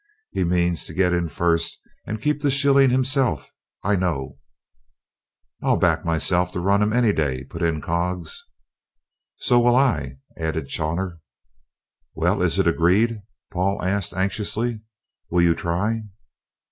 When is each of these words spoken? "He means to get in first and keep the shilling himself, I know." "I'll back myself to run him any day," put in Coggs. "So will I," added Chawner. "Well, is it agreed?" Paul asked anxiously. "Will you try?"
"He 0.31 0.43
means 0.43 0.87
to 0.87 0.95
get 0.95 1.13
in 1.13 1.27
first 1.27 1.79
and 2.07 2.19
keep 2.19 2.41
the 2.41 2.49
shilling 2.49 2.89
himself, 2.89 3.51
I 3.83 3.95
know." 3.95 4.39
"I'll 5.61 5.77
back 5.77 6.03
myself 6.03 6.51
to 6.53 6.59
run 6.59 6.81
him 6.81 6.91
any 6.91 7.13
day," 7.13 7.43
put 7.43 7.61
in 7.61 7.81
Coggs. 7.81 8.47
"So 9.35 9.59
will 9.59 9.75
I," 9.75 10.17
added 10.39 10.69
Chawner. 10.69 11.19
"Well, 12.15 12.41
is 12.41 12.57
it 12.57 12.65
agreed?" 12.65 13.21
Paul 13.51 13.79
asked 13.83 14.15
anxiously. 14.15 14.81
"Will 15.29 15.43
you 15.43 15.53
try?" 15.53 16.01